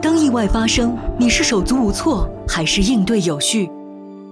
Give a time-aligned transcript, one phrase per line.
[0.00, 3.70] 当意外发生，你是手足无措还是应对有序？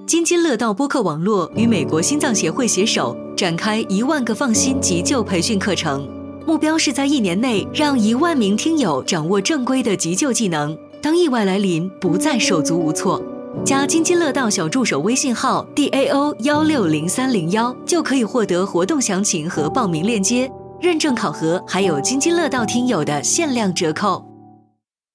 [0.07, 6.07] 津津乐道播客网络与美国心脏协会携手展开一万个放心急救培训课程，
[6.47, 13.23] 目标是在一年内让一万名听友掌握正规的急救技能，当意外来临不再手足无措。
[13.65, 24.32] 加津津乐道小助手微信号 d a o 幺六零三零幺就可以获得活动详情和报名链接，认证考核还有津津乐道听友的限量折扣。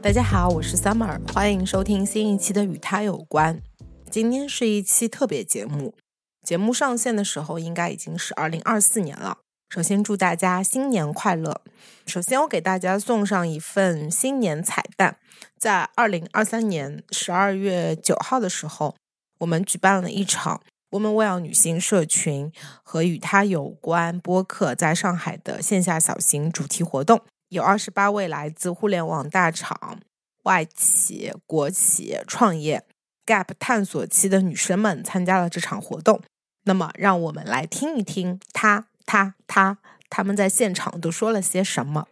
[0.00, 3.56] 大家好，我是 Summer，欢迎收听新一期的《与他有关》。
[4.08, 5.92] 今天是一期特别节目，
[6.46, 9.38] 节目上线的时候应该已经是二零二四年了。
[9.68, 11.62] 首先祝大家新年快乐。
[12.06, 15.18] 首先，我给大家送上一份新年彩蛋。
[15.58, 18.94] 在二零二三年十二月九号的时候，
[19.40, 22.52] 我们举办了一场 Women Well 女性社群
[22.84, 27.20] 和与它有关播客在上海的线下小型主题活动。
[27.50, 30.00] 有二十八位来自互联网大厂、
[30.42, 32.84] 外企、国企、创业、
[33.24, 36.20] Gap 探索期的女生们参加了这场活动。
[36.64, 38.88] 那么，让我们来听一听她。
[39.06, 39.78] 她他
[40.10, 42.06] 她们在现场都说了些什么？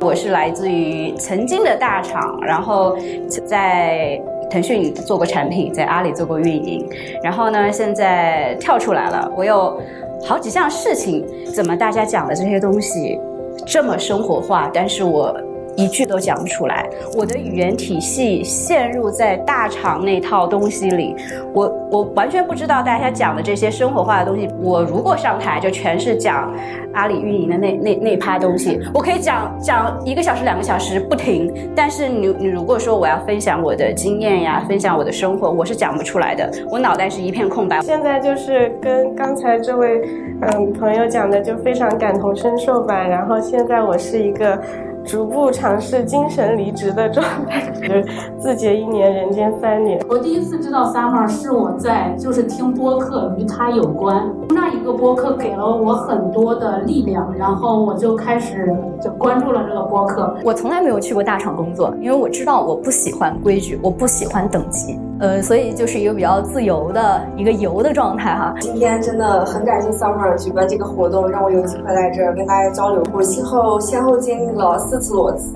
[0.00, 2.98] 我是来自于曾经的大厂，然后
[3.46, 4.20] 在
[4.52, 6.86] 腾讯做过产品，在阿里做过运营，
[7.22, 9.32] 然后呢，现在跳出来了。
[9.34, 9.80] 我有
[10.26, 13.18] 好几项事情，怎么大家讲的这些东西
[13.66, 14.70] 这么生活化？
[14.74, 15.34] 但是我。
[15.76, 21.16] 一句都讲不出来，我的语言体系陷入在大厂那套东西里，
[21.52, 24.48] 我我完全不知道大家讲的这些生活化的东西。
[24.60, 26.52] 我如果上台就全是讲
[26.92, 31.52] 阿里运营的那那那趴东西，我可以讲讲一个小时两个小时不停。
[31.74, 37.80] 但是你你如果说我要分享我的经验呀，分享我的生活，我是讲不出来的，我脑袋是一片空白。
[37.80, 40.02] 现在就是跟刚才这位
[40.42, 43.02] 嗯朋友讲的就非常感同身受吧。
[43.02, 44.60] 然后现在我是一个。
[45.04, 48.04] 逐步尝试精神离职的状态，就是
[48.38, 50.00] 自结一年，人间三年。
[50.08, 60.34] 我第一次知道 Summer 是我在就是听播客与他有关，那一个播客给了我很多的力量，然后我就开始就关注了这个播客。
[60.44, 64.98] 我从来没有去过大厂工作，因为我知道我不喜欢规矩，我不喜欢等级。
[65.20, 68.52] 呃，所以就是一个比较自由的一个游的状态哈。
[68.60, 73.02] 今天真的很感谢 Summer 举办这个活动，让我有机会来这儿跟大家交流。
[73.12, 75.54] 我先后先后经历了四次裸辞。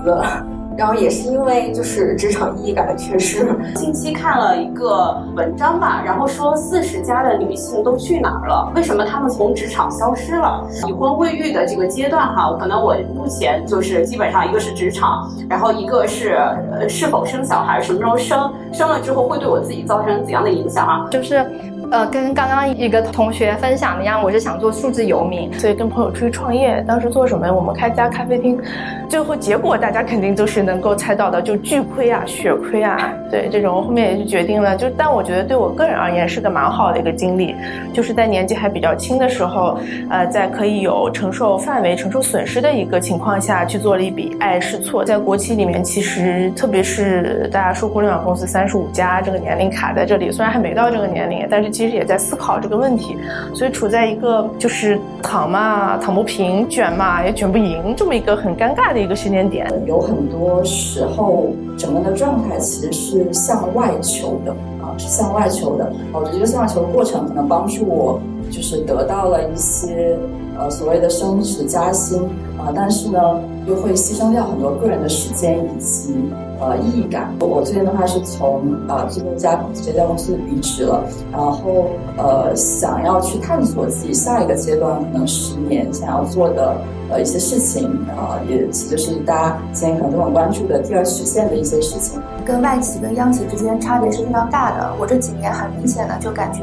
[0.75, 3.47] 然后也是因为就是职场意义感的缺失。
[3.73, 8.71] 近期看了一个文章吧，然后说四十加的女性都去哪儿了？
[8.75, 10.67] 为什么她们从职场消失了？
[10.87, 16.35] 已婚未育的这个阶段哈，可能我目前就是基本上一个是职场，然后一个是
[16.71, 21.07] 呃是否生小孩，什么时候生，生了之后会对我自己造成怎样的影响啊？
[21.09, 21.43] 就是。
[21.89, 26.83] 呃，跟刚刚一个同学分享的一样，我是想做数字游民，所以跟朋友出去创业。
[26.85, 27.49] 当时做什么？
[27.49, 28.59] 我们开家咖啡厅，
[29.07, 33.13] 最后结果大家肯定都是能够猜到的，就巨亏啊，血亏啊。
[33.31, 37.55] 对，这种后面也是决定了，就但我觉得对我个人而言是个蛮好的一个经历，
[37.93, 45.05] 就是在年纪还比较轻的时候，呃，在可以有承受范围、承受损失的一个情况下去做了一笔爱试错。
[45.05, 51.76] 在国企里面，其实特别是大家说互联网公司三十五加这个年龄卡在这里，虽然还没到这个年龄，但是。
[51.77, 53.15] 其实也在思考这个问题，
[53.53, 59.71] 所以处在一个就是躺嘛躺不平，卷嘛也卷不赢这么一个很尴尬的一个时间点。
[59.85, 64.51] 有很多时候，整个的状态其实是向外求的
[64.81, 65.93] 啊，是向外求的。
[66.11, 68.19] 我觉得这个向外求的过程可能帮助我，
[68.51, 70.17] 就是得到了一些
[70.57, 72.21] 呃所谓的升职加薪
[72.57, 73.19] 啊，但是呢，
[73.67, 76.15] 又会牺牲掉很多个人的时间以及。
[76.59, 77.31] 呃，意义感。
[77.39, 81.85] 我最近的话是从呃最近家这家公司离职了，然后
[82.17, 86.75] 呃想要去探索自己下一个阶段可能十年想要做的
[87.11, 92.19] 呃一些事情啊，也其实是大家现在可能都很关注的第二曲线的一些事情。
[92.43, 94.91] 跟外企跟央企之间差别是非常大的。
[94.99, 96.61] 我这几年很明显的就感觉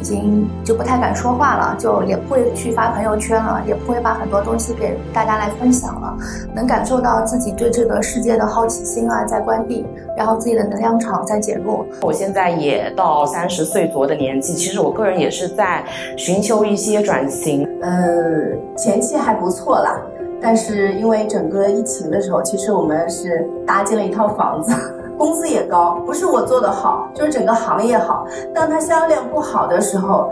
[0.00, 6.16] 已经就不太敢说话了，就也不会去发朋友圈了，也不会把很多东西给大家来分享了。
[6.54, 9.84] 能感受到自己对这个世界的好奇心啊在关闭，
[10.16, 11.84] 然后自己的能量场在减弱。
[12.02, 15.84] 我现在也到三十岁左右的年纪，其实我个人也是在
[16.16, 17.68] 寻求一些转型。
[17.82, 20.00] 呃，前期还不错啦，
[20.40, 24.72] 但是因为整个疫情的时候，其实我们是搭建了一套房子。
[25.18, 28.24] 工资也高，不是我做的好，就是整个行业好。
[28.54, 30.30] 当它销量不好的时候，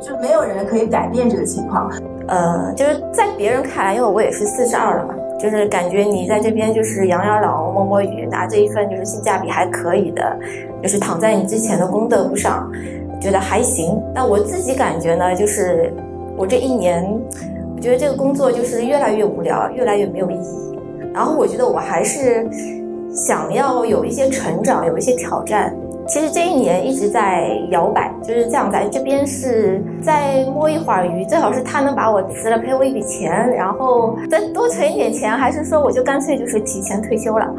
[0.00, 1.90] 就没有人可以改变这个情况。
[2.28, 10.38] 呃，就是在别人看来，因为我也是四十二了嘛，就是感觉你在这边就是养养老、摸摸鱼，拿这一份就是性价比还可以的，
[10.82, 12.70] 就是躺在你之前的功德簿上，
[13.20, 14.00] 觉得还行。
[14.14, 15.92] 但我自己感觉呢，就是
[16.36, 17.04] 我这一年，
[17.74, 20.78] 我觉得这个工作就是越来越无聊，越来越没有意义。
[21.12, 22.48] 然后我觉得我还是。
[23.14, 25.70] 想要有一些成长，有一些挑战。
[26.12, 37.50] 其实这一年一直在摇摆，就是这样在这边是再摸一会儿鱼，最好是他能把我辞了，赔我一笔钱，然后再多存一点钱，还是说我就干脆就是提前退休了。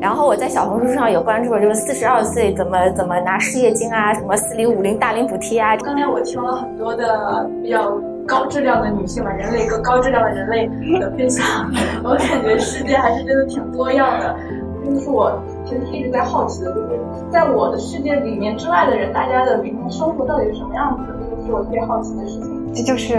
[0.00, 5.76] 然后我在小红书上有关注，就是四十二岁怎么怎么拿失业金啊，什么四零五零大龄补贴啊。
[5.76, 7.92] 刚才我听了很多的比较
[8.26, 10.66] 高质量的女性吧，人类一个高质量的人类
[10.98, 11.44] 的分享，
[12.02, 14.34] 我感觉世界还是真的挺多样的。
[14.84, 15.40] 这是我
[15.92, 21.12] 一直在好奇的，就是在我的世界里面之外的人，大家的每天生活到底是什么样子？
[21.30, 22.74] 这个是我特别好奇的事情。
[22.74, 23.16] 这就是，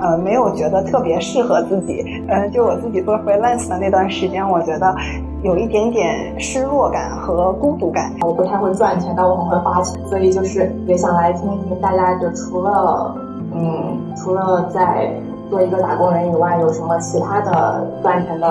[0.00, 2.04] 呃，没有觉得特别适合自己。
[2.28, 4.94] 嗯，就我自己做 freelance 的那段时间，我觉得
[5.42, 8.12] 有一点点失落感和孤独感。
[8.20, 13.14] 我不太会赚钱，但我很会花钱，所以就是也想来听听大家，就除了，
[13.54, 15.12] 嗯，除了在。
[15.50, 18.46] 做一个打工人以外，有什么其他的赚钱的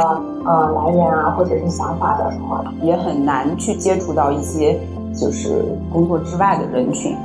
[0.45, 2.63] 呃来源啊，或者是想法的什么？
[2.81, 4.79] 也很难去接触到一些
[5.15, 7.15] 就是工作之外的人群，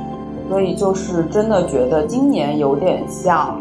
[0.47, 3.59] 所以就是真的觉得今年有点像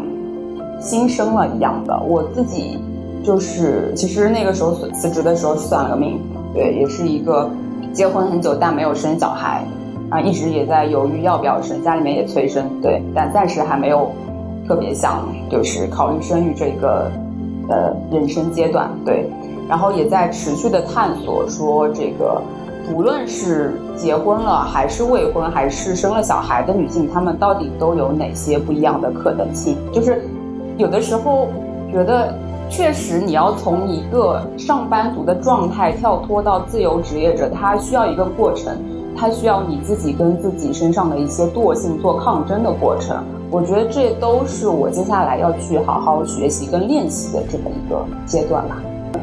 [0.81, 1.99] 新生了一样的。
[2.07, 2.79] 我自己
[3.25, 6.21] 就是其实那个时候辞职的时候算了个命，
[6.53, 7.49] 对，也是一个
[7.95, 9.65] 结婚很久但没有生小孩
[10.11, 14.11] 啊，一直也在犹豫要不要生，家里面也催生，对，但暂时还没有。
[14.65, 17.11] 特别想就是考虑生育这个
[17.69, 19.31] 呃人生阶段，对，
[19.69, 22.41] 然后也在持续的探索说这个，
[22.95, 29.77] 无论是结婚了还是未婚还是生了小孩的女性，她们到底都有哪些不一样的可能性？
[29.93, 30.23] 就是
[30.79, 31.49] 有的时候
[31.93, 32.35] 觉得
[32.71, 38.75] 确实你要从一个上班族的状态跳脱到自由职业者，它需要一个过程，
[39.15, 43.23] 它需要你自己跟自己身上的一些惰性做抗争的过程。
[43.53, 48.79] 我觉得这都是我接下来要去好好学习跟练习的这么一个阶段吧。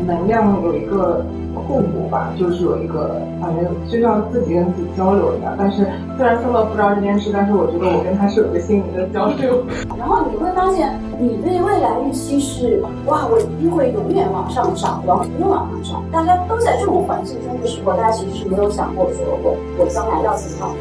[0.05, 5.55] 能量有一个互补吧，就是有一个反正就像自己跟自己交流一样。
[5.57, 5.77] 但是
[6.15, 9.63] 虽然瑟乐不知道这件事，但是我觉得我跟他是有个心灵的交流。
[9.97, 16.03] 然后你会发现，你对未来预期是哇，我一定会永远往上涨，往永远往上涨。
[16.11, 20.75] 大家都在这种环境中的时候，大家其实是没有想过说我我将来要怎么样。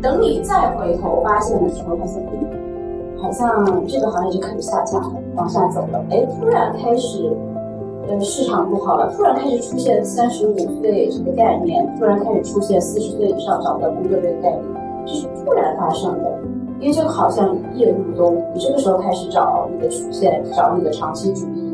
[0.00, 2.61] 等你再回头发现的时候，发现。
[3.22, 6.04] 好像这个行业就开始下降了，往下走了。
[6.10, 7.30] 哎，突然开始，
[8.08, 9.12] 呃，市场不好了。
[9.16, 14.62] 突然开始出现三十五岁这个概念，突然开始出现四十岁以上找不到工作这个概念，
[15.06, 16.32] 这是突然发生的。
[16.80, 21.72] 因为就好像夜入冬，你这个时候开始找你的曲线，找你的长期主义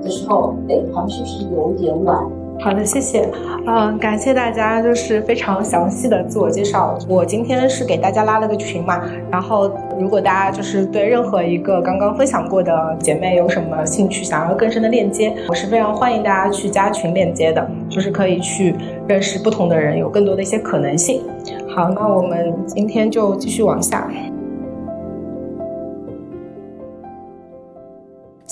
[0.00, 2.24] 的时候，哎，好像是不是有点晚？
[2.60, 3.28] 好的，谢谢。
[3.66, 6.98] 嗯，感谢大家，就是非常详细的自我介绍。
[7.08, 18.74] 我今天是给大家拉了个群嘛，然后如果大家就是对任何一个刚刚分享过的姐妹有什么兴趣，想要更深的链接，我是非常欢迎大家去加群链接的，就是可以去
[19.06, 21.20] 认识不同的人，有更多的一些可能性。
[21.68, 24.10] 好，那我们今天就继续往下。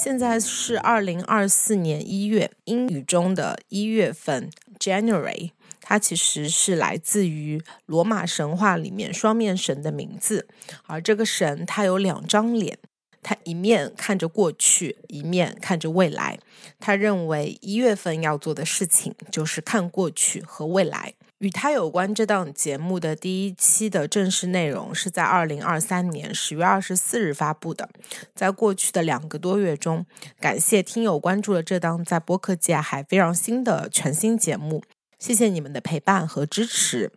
[0.02, 10.49] 现在是二零二四年一月，英语中的一月份 January，它其实是来自于罗马神话里面双面神的名字。
[10.88, 12.76] 而这个神他有两张脸，
[13.23, 16.40] 他一面看着过去，一面看着未来。
[16.80, 21.14] 他认为一月份要做的事情就是看过去和未来。
[21.42, 27.88] 与他有关这档节目的第一期的正式内容是在二零二三年十月二十四日发布的。
[28.32, 30.06] 在过去的两个多月中，
[30.38, 34.84] 感谢听友关注了这档在播客界还非常新的全新节目，
[35.18, 37.11] 谢谢你们的陪伴和支持。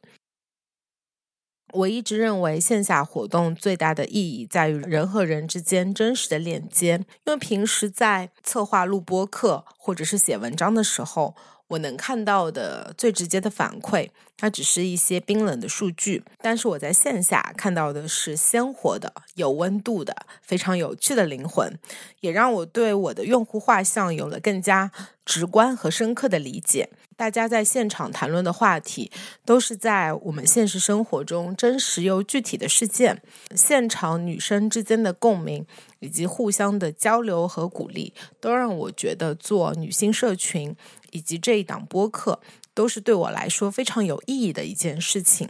[1.73, 11.35] 我一直认为线下活动最大的意义在于人和人之间真实的链接，因为平时在策划录播课或者是写文章的时候。
[11.67, 16.23] 我能看到的最直接的反馈，它只是一些冰冷的数据。
[16.41, 21.77] 但是我在线下看到的是鲜活的、有温度的、非常有趣的灵魂，
[22.19, 24.91] 也让我对我的用户画像有了更加
[25.25, 26.89] 直观和深刻的理解。
[27.17, 29.09] 大家在现场谈论的话题，
[29.45, 33.21] 都是在我们现实生活中真实又具体的事件。
[33.55, 35.65] 现场女生之间的共鸣，
[36.01, 40.75] 以及互相的交流和鼓励，都让我觉得做女性社群。
[41.15, 42.41] 以及这一档播客
[42.73, 45.49] 都是对我来说非常有意义的一件事情。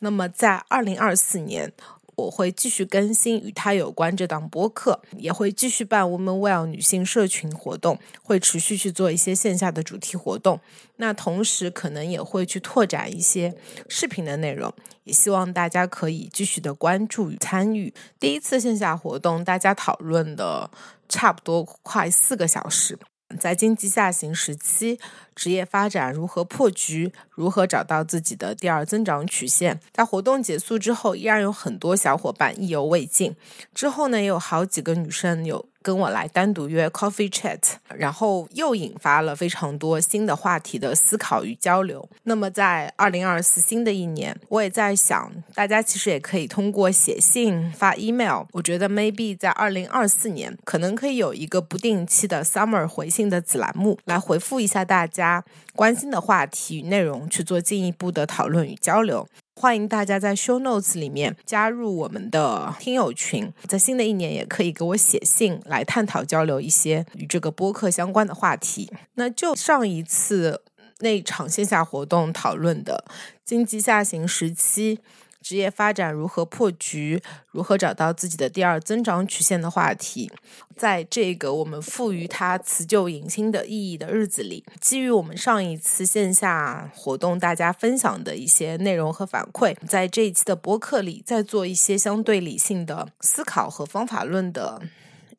[0.00, 1.72] 那么，在二零二四年，
[2.14, 10.60] 我会继续更新与它有关这档播客，也会继续办 Women Well 女性社群活动，会持续去做一些线下的主题活动。
[10.96, 13.56] 那同时，可能也会去拓展一些
[13.88, 14.72] 视频的内容，
[15.04, 17.94] 也希望大家可以继续的关注与参与。
[18.20, 20.70] 第一次线下活动，大家讨论的
[21.08, 22.98] 差不多快四个小时。
[23.38, 24.98] 在经济下行时期，
[25.34, 27.12] 职业发展如何破局？
[27.30, 29.78] 如何找到自己的第二增长曲线？
[29.92, 33.36] 在活动结束之后，依然有很多小伙伴意犹未尽。
[33.74, 35.66] 之后呢，也有好几个女生有。
[35.88, 37.58] 跟我来单独约 coffee chat，
[37.96, 42.06] 然后又引发了非常多新的话题的思考与交流。
[42.24, 48.44] 那么在二零二四新的一年，我也在想，大家其实也可以通过写信、发 email。
[48.52, 55.42] 我觉得 maybe 在二零二四年，可能可以有一个不定期的 summer 回信的子栏目，来回复一下大家
[55.74, 59.26] 关心的话题与内容，去做进一步的讨论与交流。
[59.60, 68.88] 欢迎大家在 Show Notes 里面加入我们的听友群，在新的一年也可以给我写信来探讨交流一些与这个播客相关的话题。
[69.14, 70.62] 那就上一次
[71.00, 73.04] 那场线下活动讨论的
[73.44, 75.00] 经济下行时期。
[75.40, 77.22] 职业发展如何破局？
[77.50, 80.30] 如何找到自己的第二增长曲线的话题，
[80.76, 94.82] 在这个我们赋予它辞旧迎新的意义的日子里，基于我们上一次线下活动大家分享的一些内容和反馈，在这一期的播客里，再做一些相对理性的思考和方法论的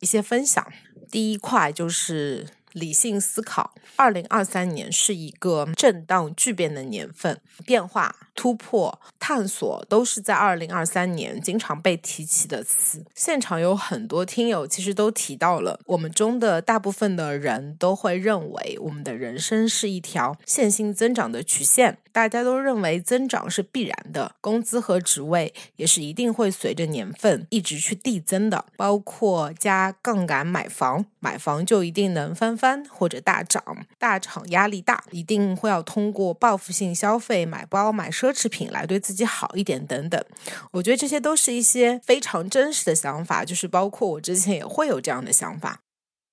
[0.00, 0.66] 一些分享。
[1.10, 2.46] 第一块就是。
[2.72, 13.04] 理性思考，二零二三年是一个震荡巨变的年份，变化、突破、探索都是在二零二三年经常被提起的词。
[13.14, 21.98] 现场有很多听友其实都提到了，我们中的大部分的人都会认为，我们的人生是一条线性增长的曲线。
[22.12, 28.64] 大家都认为增长是必然的，工资和职位也是一定会随着年份一直去递增的。
[28.76, 33.62] 包括加杠杆买房，买房就一定能翻番或者大涨；
[33.98, 40.22] 大厂压力大，一定会要通过报复性消费买包、买奢侈品来对自己好一点等等。
[40.72, 45.80] 我觉得这些都是一些非常真实的想法，就是包括我之前也会有这样的想法。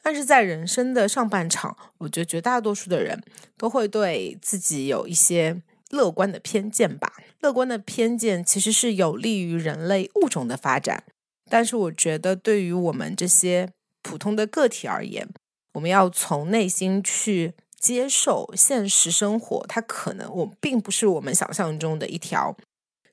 [0.04, 3.22] 但是在人生的上半场，我觉得绝大多数的人
[3.58, 7.14] 都会对自己有一些乐观的偏见吧。
[7.40, 11.04] 乐观的偏见其实是有利于人类物种的发展，
[11.50, 13.70] 但是我觉得对于我们这些
[14.02, 15.30] 普通的个体而言，
[15.74, 22.58] 我们要从内心去接受现实生活，它可能我并不是我们想象中的一条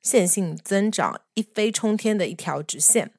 [0.02, 3.12] 线性增长、一飞冲天的一条直线。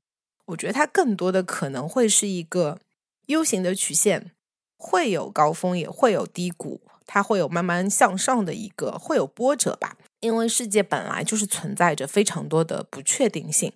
[0.48, 2.80] 我觉得它更多的可能会是一个。
[3.28, 4.34] U 型的曲线
[4.78, 9.98] 会有高峰，也会有低谷，它会有慢慢向上的一个，会有波折吧。
[10.20, 13.72] 因为世界本来就是存在着非常多的不确定性。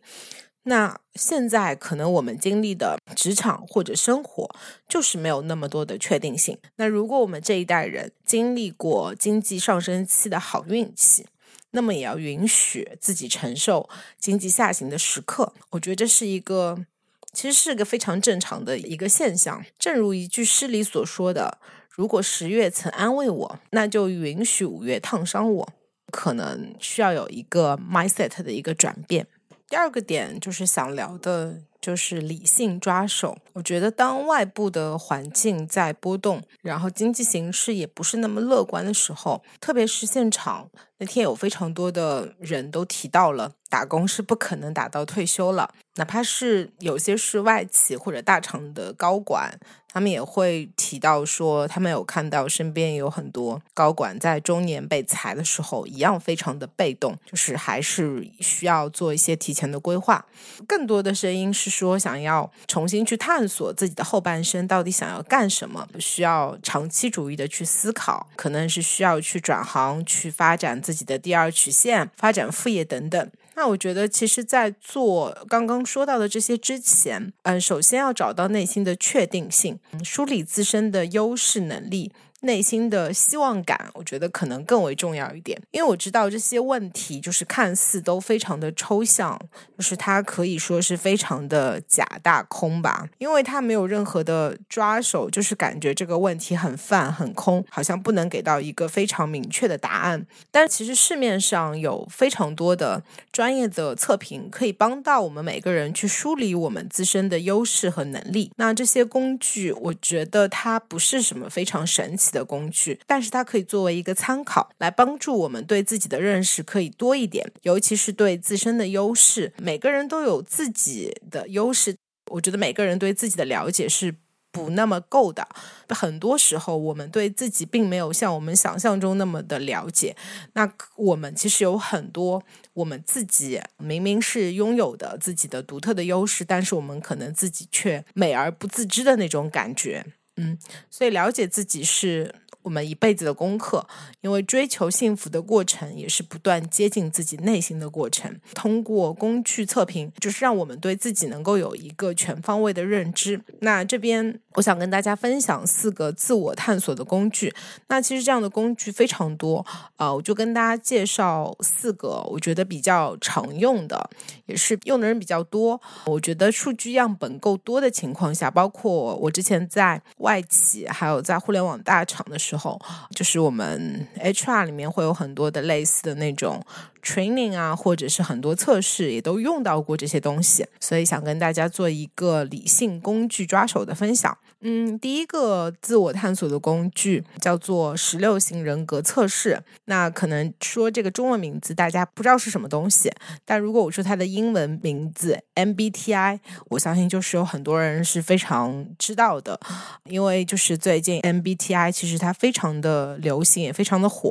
[0.63, 4.49] 那现在可能我们经历的职场或者生活
[4.87, 6.57] 就是没有那么多的确定性。
[6.75, 11.27] 那如果我们这一代人经历过经济上升期的好运气，
[11.71, 15.53] 那么也要允许自己承受经济下行的时刻。
[15.71, 16.85] 我觉得这是一个。
[17.31, 21.59] 其实是个非常正常的一个现象，正如一句诗里所说的
[21.89, 25.69] ：“如果十月曾安慰我，那就允许五月烫伤我。”
[26.11, 29.27] 可能需要有一个 mindset 的一个转变。
[29.67, 33.37] 第二个点就是想聊的，就是理性抓手。
[33.53, 45.73] 我觉得当外部的环境在波动，然后经济形势也不是那么乐观的时候，特别是现场那天有非常多的人都提到了，打工是不可能打到退休了。
[45.95, 60.25] 哪怕是有些是外企或者大厂的高管，他们也会提到说，他们有看到身边有很多高管在中年被裁的时候，一样非常的被动，就是还是需要做一些提前的规划。
[60.65, 73.31] 更多的声音是说，想要重新去探索自己的后半生到底想要干什么，需要长期主义的去思考，可能是需要去转行，去发展自己的第二曲线，发展副业等等。
[73.55, 85.61] 那我觉得，其实，在做刚刚说到的这些之前，嗯，首先要找到内心的确定性，梳理自身的优势能力，内心的希望感，我觉得可能更为重要一点。
[85.71, 89.37] 因为我知道这些问题就是看似都非常的抽象，
[89.77, 100.25] 就是它可以说是非常的假大空吧，因为它没有任何的抓手，就是感觉这个问题很泛很空，好像不能给到一个非常明确的答案。
[100.49, 103.03] 但其实市面上有非常多的
[103.33, 108.51] 专业的测评，可以帮到我们每个人去梳理我们自身的优势和能力。
[108.55, 112.28] 那这些工具，我觉得它不是什么非常神奇。
[112.31, 119.53] 的工具，但是它可以作为一个参考，来帮助我们对自己的认识可以多一点，尤其是对自身的优势。
[119.57, 121.95] 每个人都有自己的优势，
[122.31, 124.15] 我觉得每个人对自己的了解是
[124.51, 125.47] 不那么够的。
[125.89, 130.15] 很多时候，我们对自己并没有像我们想象中那么的了解。
[130.53, 132.43] 那我们其实有很多
[132.73, 140.05] 我们自己明明是拥有的自己的独特的优势，但是我们可能自己却美而不自知的那种感觉。
[140.39, 140.57] 嗯，
[140.89, 142.33] 所以了解自己是。
[142.61, 143.87] 我们一辈子的功课，
[144.21, 148.39] 因为追求幸福的过程也是不断接近自己内心的过程。
[148.53, 153.41] 通过工具测评，就是让我们对自己能够有一个全方位的认知。
[153.61, 157.53] 那这边我想跟大家分享四个自我探索的工具。
[157.87, 164.09] 那其实这样的工具非常多啊，我就跟大家介绍四个我觉得比较常用的，
[164.45, 165.79] 也是用的人比较多。
[166.05, 172.48] 我觉得数据样本够多的情况下，包括我之前在外企，还有在互联网大厂的时候。
[172.49, 176.59] 之后，就是我们 HR 里面会有很多的类似的那种
[177.03, 184.37] training 啊，或者是很多测试，也都用到过这些东西，所以想跟大家做一个理性工具抓手的分享。
[184.61, 189.63] 嗯，第一个自我探索的工具叫做十六型人格测试。
[189.85, 193.09] 那可能说这个中文名字大家不知道是什么东西，
[193.45, 196.39] 但如果我说它的英文名字 MBTI，
[196.71, 199.57] 我相信就是有很多人是非常知道的，
[200.03, 204.29] 因为就是最近 MBTI 其实它非常的流行，也非常的火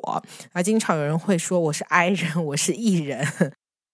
[0.53, 3.27] 啊，经常有人会说我是 I 人，我是 E 人。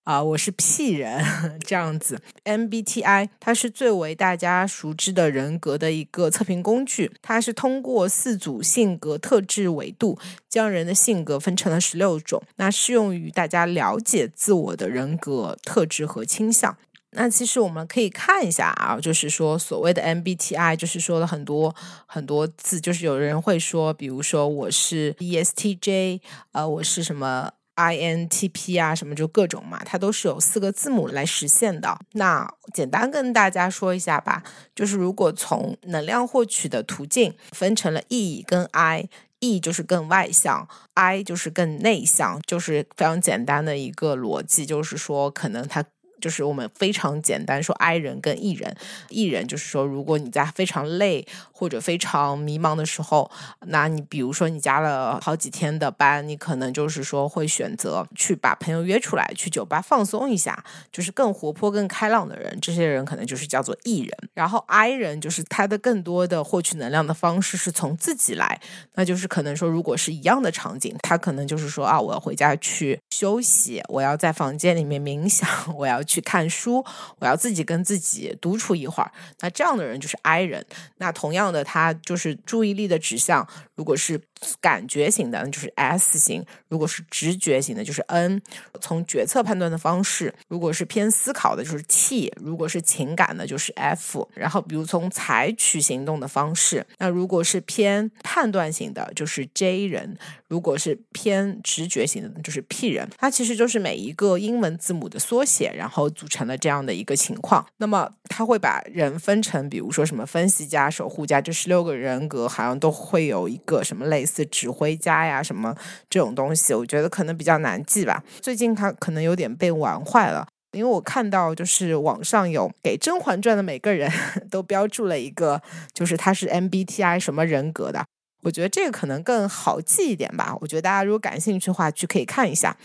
[0.05, 1.25] 啊，我是 P 人
[1.65, 16.77] 这样子，MBTI 它是最为大家熟知的人格的一个测评工具，它是通过四组性格特质维度，将人的性格分成了十六种，那适用于大家了解自我的人格特质和倾向。
[17.13, 26.21] 那其实我们可以看一下啊，就是说所谓的 MBTI，就是说了很多很多字，就是有人会说，比如说我是 ESTJ，
[26.53, 31.99] 呃，我是什么？INTP 啊，什么就各种嘛，它都是有四个字母来实现的。
[32.13, 34.43] 那简单跟大家说一下吧，
[34.75, 45.85] 就是如果从能量获取的途径分成了 E 跟 I，E 就是更外向，I 就是更内向，就是非常简单的一个逻辑，就是说可能它。
[46.25, 48.75] 就是我们非常简单说，I 人跟 E 人
[49.11, 53.31] ，E 人就是说，如果你在非常累或者非常迷茫的时候，
[53.67, 64.11] 那你比如说你加了好几天的班，你可能就是说会选择去把朋友约出来去酒吧放松一下，就是更活泼、更开朗的人，这些人可能就是叫做 E 人。
[64.33, 68.59] 然后 I 人就是他的更多的获取能量的方式是从自己来，
[68.95, 76.14] 那就是可能说，如果是一样的场景，他可能就是说啊，我要回家去休息，我要在房间里面冥想，我要去。
[76.15, 76.85] 去看书，
[77.19, 79.11] 我要自己跟自己独处一会儿。
[79.41, 80.65] 那这样的人就是 I 人。
[80.99, 84.21] 那同样的，他就是注意力的指向，如果是
[84.61, 88.41] 感觉型的，就是 S 型；如果是直觉型的，就是 N。
[88.81, 94.29] 从决策判断的方式，如果是偏思考的，就是 T；如果是情感的，就是 F。
[94.35, 100.15] 然后，比如从采取行动的方式，那如果是偏判断型的，就是 J 人；
[100.49, 103.09] 如果是偏直觉型的，就是 P 人。
[103.17, 105.94] 它其实就是每一个英文字母的缩写，然后。
[105.95, 115.75] 后组成了这样的一个情况，那么他会把人分成，比如说什么分析家、守护家，这十六个人格好像都会有一个什么类似指挥家呀什么
[116.11, 118.23] 这种东西，我觉得可能比较难记吧。
[118.41, 124.11] 最近他可能有点被玩坏了，因为我看到就是网上有给《甄嬛传》的每个人
[124.51, 128.05] 都标注了一个，就是他是 MBTI 什么人格的，
[128.43, 130.57] 我觉得这个可能更好记一点吧。
[130.61, 132.77] 我觉得大家如果感兴趣的话，去可以看一下。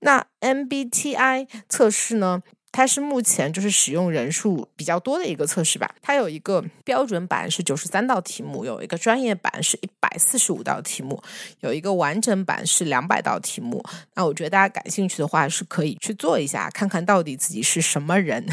[0.00, 2.42] 那 MBTI 测试呢？
[2.70, 5.94] 它是目前就是使用人数比较多的一个测试吧。
[6.00, 11.20] 它有一个标准版是九十三道题目，有一个专业版是一百四十五道题目，
[11.60, 13.82] 有一个完整版是两百道题目。
[14.14, 18.46] 那我觉得大家感兴趣的话是可以去做一下，看看到底自己是什么人。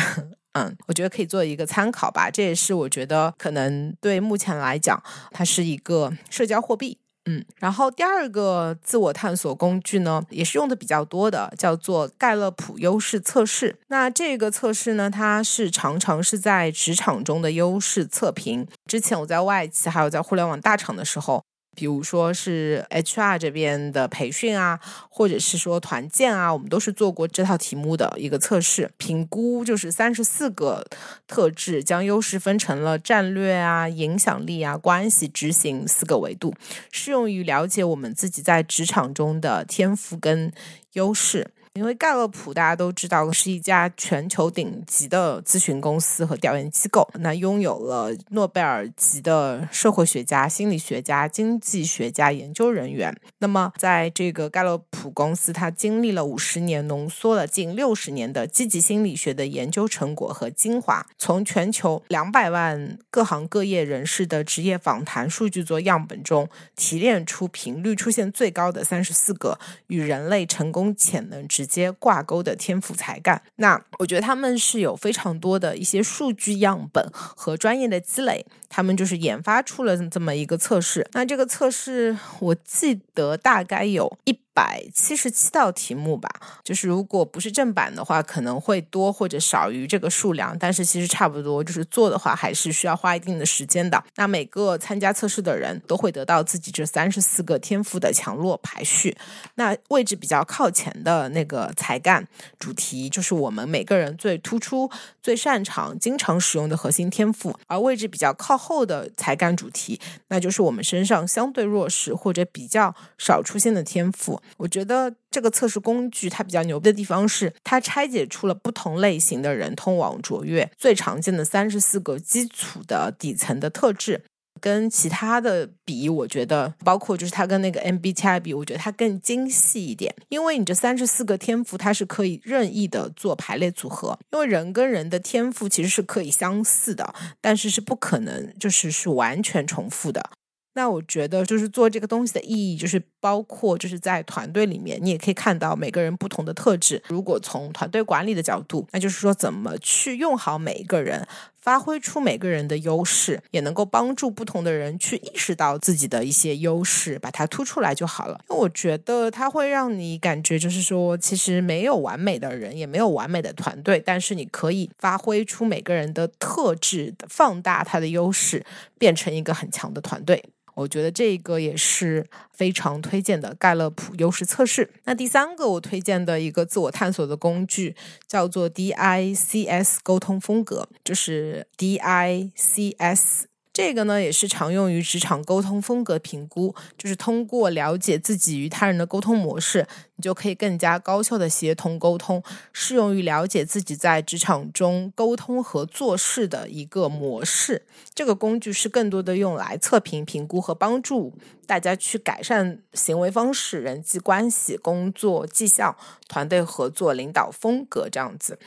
[0.53, 2.31] 嗯，我觉得可以做一个参考吧。
[2.31, 6.97] 这也是我觉得可能对目前来讲，它是一个社交货币。
[7.27, 13.75] 嗯，然后第二个自我探索工具呢，也是用的比较多的，叫做盖勒普优势测试。
[13.87, 18.67] 那这个测试呢，它是常常是在职场中的优势测评。
[18.85, 21.43] 之前我在外企还有在互联网大厂的时候，
[21.75, 30.85] 比如说是 HR 这边的培训啊，或者是说团建啊，我们都是做过这套题目的一个测试评估，就是三十四个
[31.27, 36.53] 特质，将优势分成了战略啊、影响力啊、关系、执行四个维度，
[36.91, 40.51] 适用于了解我们自己在职场中的天赋跟
[40.93, 41.51] 优势。
[41.75, 53.13] 因为盖洛普大家都知道是一家全球顶级的咨询公司和调研机构，那拥有了诺贝尔级的社会学家、心理学家、经济学家研究人员。
[53.39, 71.64] 那么，在这个盖洛普公司，它经历了五十年，浓缩了近六十年的积极心理学的研究成果和精华，从全球两百万各行各业人士的职业访谈数据做样本中，提炼出频率出现最高的三十四个与人类成功潜能之。
[71.65, 81.07] 直接挂钩的天赋才干，那我觉得他们是有非常多的一些数据样本和专业的积累，他们就是研发出了这么一个测试。
[81.13, 84.39] 那这个测试我记得大概有一。
[84.55, 86.29] 百七十七道题目吧，
[86.63, 91.61] 就是如果不是正版的话，可能会多或者少于这个数量，但是其实差不多。
[91.61, 94.01] 就是做的话，还是需要花一定的时间的。
[94.15, 99.17] 那每个参加测试的人都会得到自己这三十四个天赋的强弱排序。
[99.55, 102.25] 那位置比较靠前的那个才干
[102.57, 104.89] 主题，就是我们每个人最突出、
[105.21, 114.41] 最擅长、经常使用的核心天赋；而位置比较靠后的才干主题，那就是我们身上相对弱势或者比较少出现的天赋。
[114.57, 124.23] 我觉得这个测试工具它比较牛逼的地方是，它拆解出了不同类型的人通往卓越最常见的三十四个基础的底层的特质，
[124.61, 130.15] 跟其他的比，我觉得包括就是它跟那个 MBTI 比，我觉得它更精细一点。
[130.29, 140.31] 因为你这三十四个天赋，它是可以任意的做排列组合，因为人跟人的天赋其实是可以相似的，但是是不可能就是是完全重复的。
[140.77, 147.01] 那我觉得，就是做这个东西的意义，就是包括就是在团队里面，你也可以看到每个人不同的特质。
[147.07, 151.25] 如果从团队管理的角度，那就是说怎么去用好每一个人，
[151.61, 158.37] 发挥出每个人的优势，也能够帮助不同的人去意识到自己的一些优势，把它突出来就好了。
[158.49, 168.65] 因为我觉得它会让你感觉，就是说其实没有完美的人，也没有完美的团队，但是你可以发挥出每个人的特质，放大他的优势，
[168.99, 170.43] 变成一个很强的团队。
[170.75, 174.91] 我觉得这个也是非常推荐的盖勒普优势测试。
[175.05, 177.95] 那第三个我推荐的一个自我探索的工具
[178.27, 183.45] 叫做 DICS 沟通风格，就是 DICS。
[183.75, 189.85] 这个呢也是常用于职场沟通风格评估，就是通过了解自己与他人的沟通模式，
[190.15, 197.85] 你就可以更加高效的协同沟通，适用于了解自己在职场中沟通和做事的一个模式。
[198.13, 201.33] 这个工具是更多的用来测评、评估和帮助
[201.67, 205.97] 大家去改善行为方式、人际关系、工作绩效、
[206.29, 208.57] 团队合作、领导风格这样子。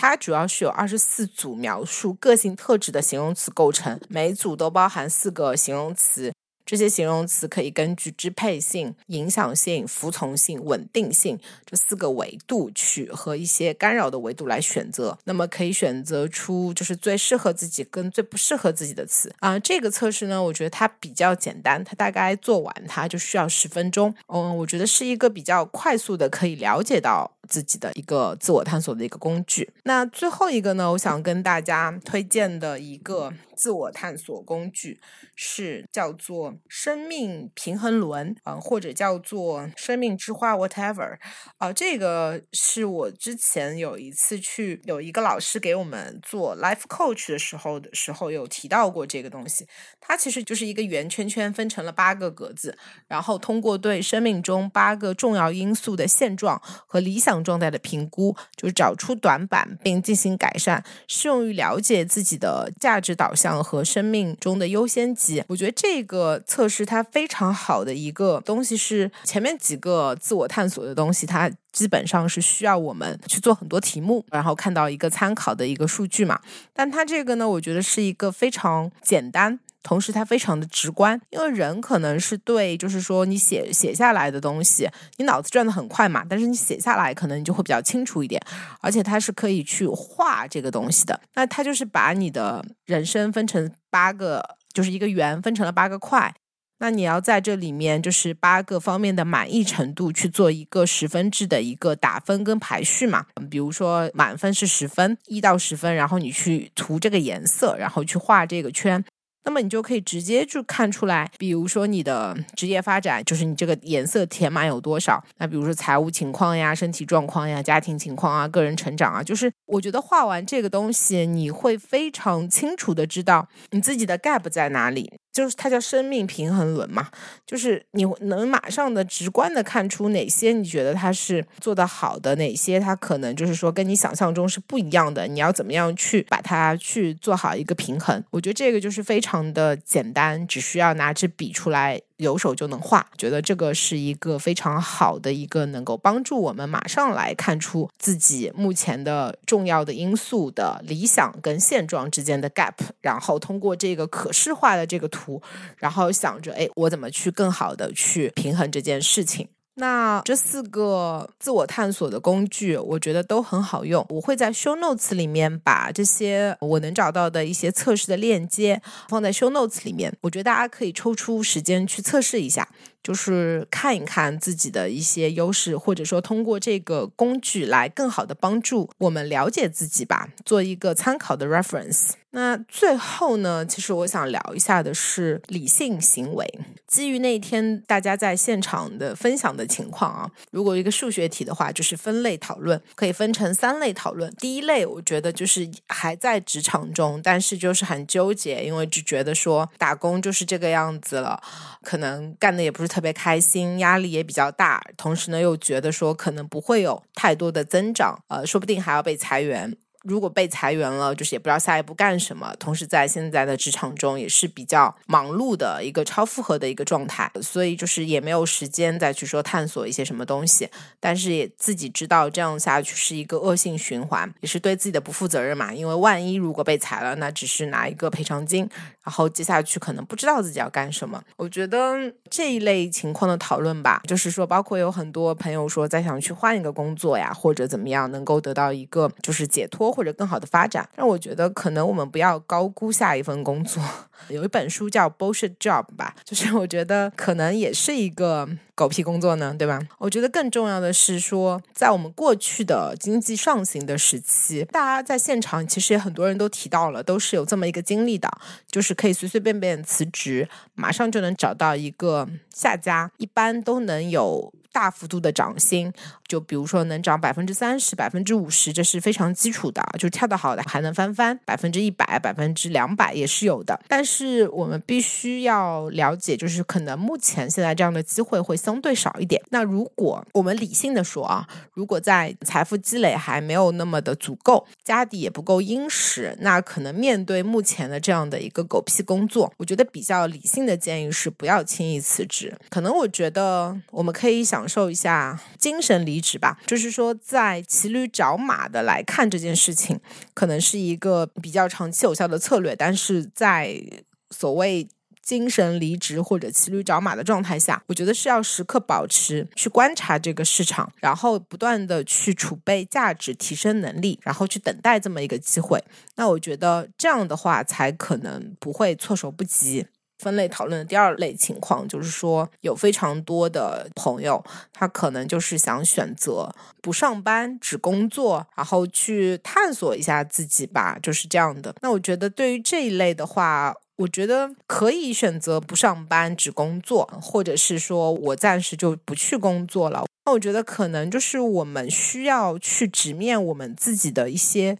[0.00, 6.32] 它主要是有二十四组描述个性特质的形容词构成，每组都包含四个形容词。
[6.64, 15.18] 这些形容词可以根据支配性、影响性、服从性、稳定性这四个维度去和一些干扰的维度来选择。
[15.24, 19.58] 那么可以选择出就是最适合自己跟最不适合自己的词啊。
[19.58, 24.14] 这个测试呢，我觉得它比较简单，它大概做完它就需要十分钟。
[24.28, 29.72] 嗯，我觉得是一个比较快速的可以了解到自己的一个自我探索的一个工具。
[29.84, 35.00] 那最后一个呢，我想跟大家推荐的一个自我探索工具
[35.34, 36.54] 是叫做。
[36.68, 41.18] 生命平衡轮，嗯，或者叫做生命之花，whatever，
[41.56, 49.66] 啊，这个是我之前有一次去有一个老师给我们做 life coach 的时候的时候有提到过这个东西。
[50.00, 65.44] 它其实就是一个圆圈圈分成了八个格子，然后通过对生命中八个重要因素的现状和理想状态的评估，就是找出短板并进行改善，适用于了解自己的价值导向和生命中的优先级。
[65.48, 66.42] 我觉得这个。
[66.46, 76.40] 测试它非常好的一个东西是前面几个自我探索的东西，它基本上是需要我们去做很多题目，然后看到一个参考的一个数据嘛。
[76.72, 81.20] 但它这个呢，我觉得是一个非常简单，同时它非常的直观。
[81.30, 88.42] 因为人可能是对，就是说你写写下来的东西，你脑子转的很快嘛，但是你写下来可能你就会比较清楚一点，
[88.80, 91.20] 而且它是可以去画这个东西的。
[91.34, 94.56] 那它就是把你的人生分成八个。
[94.74, 96.32] 就是一个圆分成了八个块，
[96.78, 103.26] 那你要在这里面就是八个方面的满意程度去做一个十分制的一个打分跟排序嘛。
[103.50, 109.02] 比如说满分是十分，一到十分，然后你去涂这个颜色，然后去画这个圈。
[109.48, 115.24] 那么你就可以直接就看出来，比如说你的职业发展，就是你这个颜色填满有多少。
[115.38, 125.10] 那比如说财务情况呀、身体状况呀、家庭情况啊、个人成长啊，就是我觉得画完这个东西，你会非常清楚的知道你自己的 gap 在哪里。
[125.38, 127.06] 就是它叫生命平衡轮嘛，
[127.46, 138.20] 就是你能马上的直观的看出哪些你觉得它是做的好的，哪些它可能就是说跟你想象中是不一样的，你要怎么样去把它去做好一个平衡？
[138.30, 142.00] 我觉得这个就是非常的简单，只需要拿支笔出来。
[142.18, 155.40] 有手就能画，觉得这个是一个非常好的一个能够帮助我们马上来看出自己目前的重要的因素的理想跟现状之间的 gap，然后通过这个可视化的这个图，
[155.76, 159.48] 然后想着，哎，我怎么去更好的去平衡这件事情。
[159.78, 164.04] 那这四个自我探索的工具，我觉得都很好用。
[164.08, 170.12] 我会在 show notes 里面把这些我能找到的一些测试的链接放在 show notes 里面。
[170.20, 172.68] 我觉得大家可以抽出时间去测试一下。
[173.08, 182.10] 就是看一看自己的一些优势，或者说通过这个工具来更好的帮助我们了解自己吧，做一个参考的 reference。
[182.32, 186.46] 那最后呢，其实我想聊一下的是理性行为。
[186.86, 194.30] 基于那天大家在现场的分享的情况啊，如果一个数学题的话，就是分类讨论，可以分成三类讨论。
[194.34, 201.42] 第一类，我觉得就是还在职场中，但是就是很纠结，因为就觉得说打工就是这个样子了，
[201.82, 202.88] 可能干的也不是。
[202.88, 209.76] 特特别开心，压力也比较大，同时呢又觉得说可能不会有太多的增长，呃，说不定还要被裁员。
[210.02, 212.54] 如果被裁员了，就是也不知道下一步干什么。
[212.58, 220.68] 同时，在现在的职场中也是比较忙碌的一个超负荷的一个状态，所以就是也没有时间再去说探索一些什么东西。
[221.00, 225.74] 但是也自己知道这样下去是一个恶性循环，也是对自己的不负责任嘛。
[225.74, 228.68] 因为万一如果被裁了，那只是拿一个赔偿金，
[229.02, 231.22] 然后接下去可能不知道自己要干什么。
[231.36, 231.96] 我觉得
[232.30, 239.87] 这一类情况的讨论吧，就是说，包括有很多朋友说在想去换一个工作呀，或者怎么样能够得到一个就是解脱。
[239.92, 243.82] 或者更好的发展，让我觉得可能我们不要高估下一份工作。
[244.28, 249.80] 有一本书叫《Bullshit Job》吧，就是我觉得可能也是一个狗屁工作呢，对吧？
[249.98, 258.28] 我觉得更重要的是说，在我们过去的经济上行的时期，大家在现场其实也很多人都提到了，都是有这么一个经历的，
[258.70, 264.52] 就是可以随随便便辞职，马上就能找到一个下家，一般都能有。
[264.78, 265.92] 大幅度的涨薪，
[266.28, 269.84] 就比如说能涨百分之三十、百分之五十，这是非常基础的。
[269.98, 273.76] 就跳得好的还能翻番，百分之一百、百分之两百也是有的。
[273.88, 279.42] 但是我们必须要了解，就是可能目前现在这样的机会会相对少一点。
[279.50, 292.56] 那如果我们理性的说啊，如果在财富积累还没有那么的足够，家底也不够殷实，那可能面对目前的这样的一个狗屁工作，我觉得比较理性的建议是不要轻易辞职。
[292.70, 294.67] 可能我觉得我们可以想。
[294.68, 299.98] 享受一下精神离职吧，就是说，在骑驴找马的来看这件事情，
[300.34, 302.76] 可能是一个比较长期有效的策略。
[302.76, 303.82] 但是在
[304.30, 304.86] 所谓
[305.22, 315.82] 精神离职或者骑驴找马的状态下，我觉得是要时刻保持去观察这个市场，然后不断的去储备价值、提升能力，然后去等待这么一个机会。
[316.16, 319.86] 那我觉得这样的话，才可能不会措手不及。
[320.18, 326.52] 分类讨论的第二类情况，就是说有非常多的朋友，他可能就是想选择
[326.82, 331.74] 不上班，只工作，然后去探索一下自己吧，就是这样的。
[331.80, 340.04] 那我觉得对于这一类的话，我觉得可以选择不上班，只工作，或者是说我暂时就不去工作了。
[340.24, 344.78] 那我觉得可能就是我们需要去直面我们自己的一些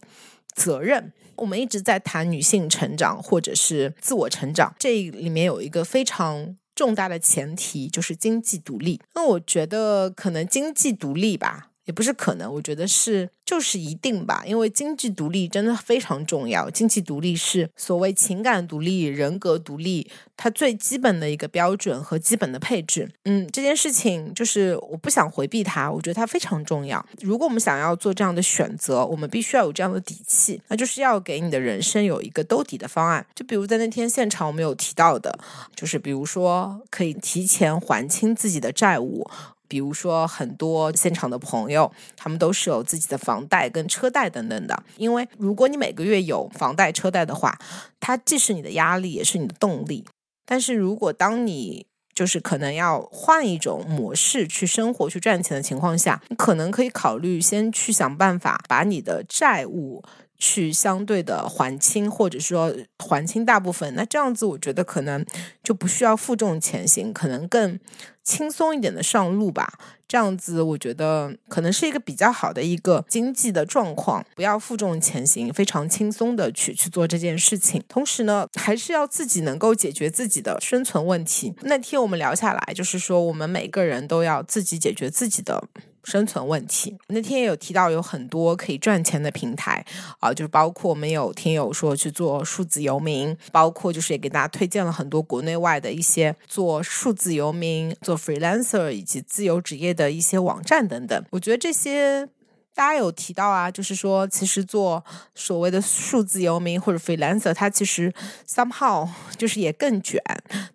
[0.53, 1.11] 责任。
[1.39, 9.01] 我们一直在谈女性成长或者是自我成长，这里面有一个非常重大的前提，就是经济独立。
[9.15, 13.27] 那我觉得可能经济独立吧，也不是可能，我觉得是。
[13.49, 16.69] 就是一定吧，因为经济独立真的非常重要。
[16.69, 23.09] 经济独立是所谓情感独立、人格独立，它最基本的一个标准和基本的配置。
[23.25, 27.03] 嗯，这件事情就是我不想回避它，我觉得它非常重要。
[27.21, 33.25] 如果我们想要做这样的选择，我们必须要有这样的底气，那就是要给你的人生有一个兜底的方案。
[33.33, 35.39] 就比如在那天现场我们有提到的，
[35.75, 39.27] 就是比如说可以提前还清自己的债务。
[39.69, 44.83] 比如说，很多现场的朋友，他们都是有自己的房贷跟车贷等等的。
[44.97, 47.57] 因为如果你每个月有房贷车贷的话，
[48.01, 50.03] 它既是你的压力，也是你的动力。
[50.45, 60.03] 但是如果当你就是可能要换一种模式去生活、去赚钱的情况下，你可能可以考虑先去想办法把你的债务。
[60.39, 65.25] 去相对的还清，或者说还清大部分，那这样子我觉得可能
[65.61, 67.77] 就不需要负重前行，可能更
[68.23, 69.77] 轻松一点的上路吧。
[70.07, 77.83] 这样子我觉得可能是一个比较好的一个经济的状况，不要负重前行，非常轻松的去去做这件事情。
[77.87, 81.53] 同时呢，还是要自己能够解决自己的生存问题。
[81.61, 85.67] 那天我们聊下来，就是说我们每个人都要自己解决自己的。
[86.03, 89.85] 生存问题，那天也有提到有很多可以赚钱的平台
[90.19, 101.23] 啊，就是包括我们有听友说去做数字游民，包括就是也给大家推荐了很多国内外的一些做数字游民、做 freelancer 以及自由职业的一些网站等等。
[101.31, 102.29] 我觉得这些。
[102.75, 105.03] 大家有提到啊，就是说，其实做
[105.35, 108.13] 所谓的数字游民或者 freelancer，他其实
[108.47, 109.05] somehow
[109.37, 110.21] 就是也更卷，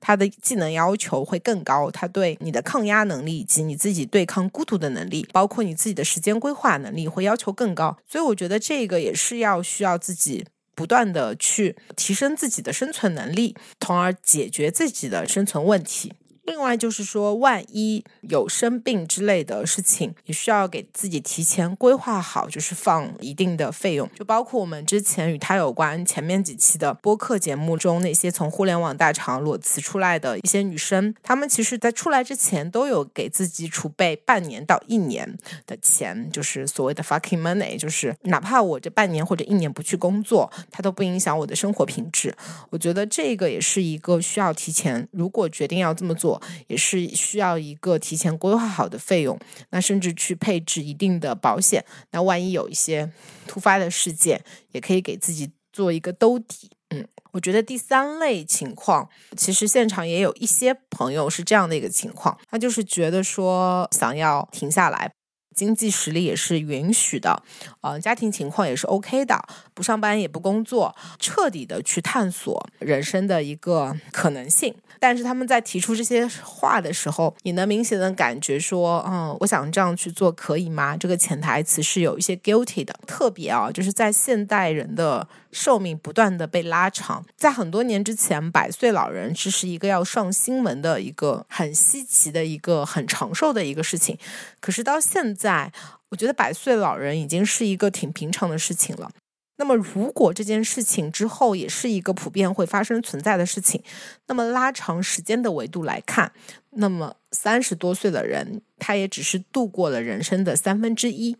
[0.01, 7.97] 他的技能要求会更高，他对你的抗压能力以及你自己对抗孤独的能力，包括你自己的时间规划能力会要求更高。
[8.07, 16.13] 所以我觉得这个也是要需要自己不断的去提升自己的生存能力，从而解决自己的生存问题。
[16.47, 24.09] 另外就是说，万一有生病之类的事情，也需要给自己提前规划好，就是放一定的费用。
[24.15, 42.35] 就包括我们之前与他有关前面几期的播客节目中，那些从互联网大厂裸辞出来的一些女生，她们其实在出来之前都有给自己储备半年到一年的钱，就是所谓的 fucking money，就是哪怕我这半年或者一年不去工作，它都不影响我的生活品质。
[42.69, 46.34] 我觉得这个也是一个需要提前，如果决定要这么做。
[46.66, 49.38] 也是需要一个提前规划好的费用，
[49.70, 53.11] 那甚至去配置一定的保险，那万一有一些
[53.47, 54.42] 突发的事件，
[54.73, 56.70] 也可以给自己做一个兜底。
[56.90, 65.11] 嗯，我觉得第三类情况，其实现场也有一些朋友是这样的一个情况，他就是觉得说想要停下来。
[65.55, 67.43] 经济实力也是允许的，
[67.81, 69.40] 呃，家庭情况也是 OK 的，
[69.73, 74.75] 不上班也不工作，彻底的去探索人生的一个可能性。
[75.01, 80.97] 但是他们在提出这些话的时候，你能明显的感觉说，嗯，我想这样去做可以吗？
[80.97, 82.95] 这个潜台词是有一些 guilty 的。
[83.07, 94.19] 特别啊，就是在现代人的寿命不断的被拉长，在很多年之前，百岁老人只是一个要上新闻的一个很稀奇的一个很长寿的一个事情，
[94.59, 95.35] 可是到现。
[95.35, 95.73] 在，
[96.11, 99.11] 我觉得百岁老人已经是一个挺平常的事情了。
[99.57, 103.83] 那么，如果这件事情之后也是一个普遍会发生存在的事情，
[104.27, 106.33] 那么拉长时间的维度来看，
[106.71, 111.37] 那么三十多岁的人，他也只是度过了人生的三分之一。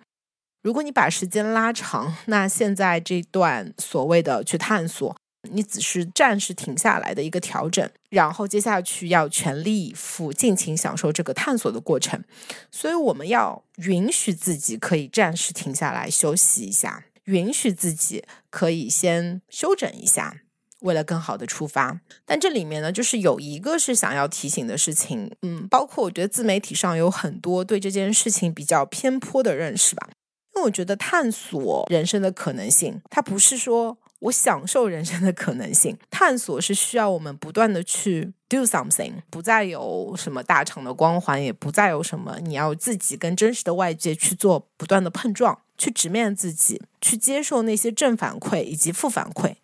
[0.64, 5.14] 如果你把时间拉长，那现在这段所谓的去探索。
[5.50, 12.24] 你只是暂时停下来的一个调整，然后接下去要全力以赴，尽情享受这个探索的过程。
[12.70, 20.35] 所以我们要允许自己可以暂时停下来休息一下，允许自己可以先休整一下，
[20.81, 22.00] 为了更好的出发。
[22.24, 30.09] 但这里面呢，就是有一个是想要提醒的事情，嗯，包括我觉得自媒体上有很多对这件事情比较偏颇的认识吧。
[30.55, 33.97] 因为我觉得探索人生的可能性，它不是说。
[34.21, 49.57] 我享受人生的可能性，探索是需要我们不断的去 do something，不再有什么大厂的光环，也不再有什么你要自己跟真实的外界去做不断的碰撞，去直面自己，去接受那些正反馈以及负反馈。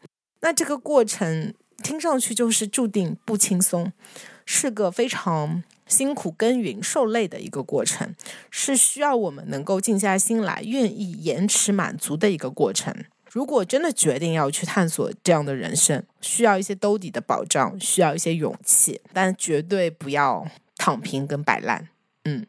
[0.43, 3.91] 那这个过程听上去就是注定不轻松，
[4.45, 8.15] 是个非常辛苦耕耘、受累的一个过程，
[8.49, 12.95] 是需要我们能够静下心来、愿意延迟满足的一个过程。
[13.29, 21.89] 如果真的决定要去探索这样的人生，需要一些兜底的保障，需要一些勇气，但绝对不要躺平跟摆烂。
[22.25, 22.47] 嗯，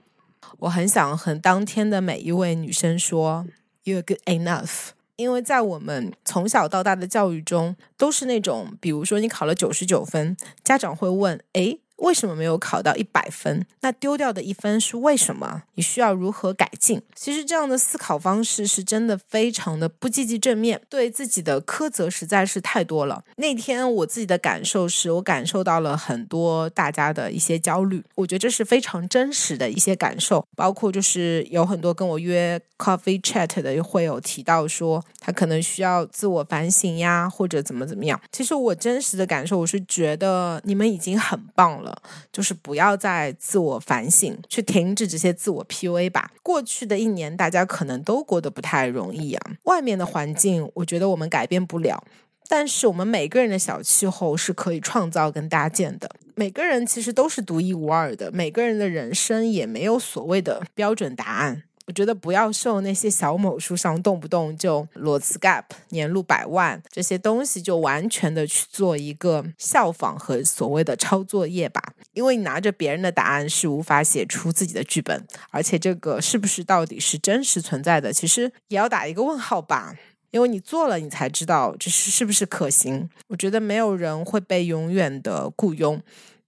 [0.59, 3.45] 我很想和当天的每一位女生说
[3.83, 4.89] ，You're good enough。
[5.17, 11.79] 因为在我们从小到大的教育中，都是那种，比如说你考了九十九分，家长会问，诶。
[12.01, 13.65] 为什么没有考到一百分？
[13.81, 15.63] 那丢掉的一分是为什么？
[15.75, 17.01] 你需要如何改进？
[17.15, 23.23] 其实这样的思考方式是真的非常的不积极正面，对自己的苛责实在是太多了。
[23.37, 30.45] 那天我自己的感受是我感受到了很多大家的一些焦虑，我觉得这是非常真实的一些感受。
[30.55, 38.19] 包括就是有很多跟我约 coffee chat 的会有提到说，他可能需要自我反省呀，或者怎么怎么样。
[38.31, 41.90] 其实我真实的感受，我是觉得你们已经很棒了
[42.31, 46.31] 就是不要再自我反省，去停止这些自我 PUA 吧。
[46.43, 49.51] 过去的一年，大家可能都过得不太容易啊。
[49.63, 52.03] 外面的环境，我觉得我们改变不了，
[52.47, 56.09] 但是我们每个人的小气候是可以创造跟搭建的。
[56.35, 61.63] 每个人其实都是独一无二的，每个人的人生也没有所谓的标准答案。
[61.91, 71.83] 我觉得不要受那些小某书上动不动就裸辞 gap 年入百万这些东西，就完全的去做一个效仿和所谓的抄作业吧。
[72.13, 79.93] 因为你拿着别人的答案是无法写出自己的剧本，而且这个是不是到底是真实存在的，其实也要打一个问号吧。
[80.29, 83.09] 因为你做了，你才知道这是是不是可行。
[83.27, 86.01] 我觉得没有人会被永远的雇佣。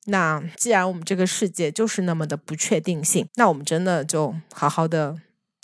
[0.05, 5.17] 那既然我们这个世界就是那么的不确定性，那我们真的就好好的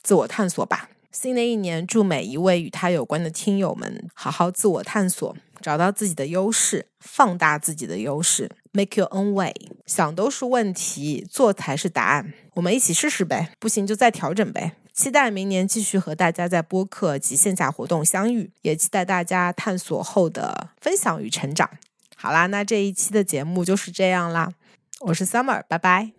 [0.03, 0.89] 自我探索吧。
[1.11, 9.53] 新的一年，祝每一位与他有关的听友们好好自我探索，找到自己的优势，放大自己的优势，make your own way。
[9.85, 12.33] 想都是问题，做才是答案。
[12.53, 14.73] 我们一起试试呗，不行就再调整呗。
[14.93, 21.69] 期待明年继续和大家在播客及线下活动相遇，也期待大家探索后的分享与成长。
[22.15, 24.51] 好啦，那这一期的节目就是这样啦，
[24.99, 26.18] 我是 Summer，拜拜。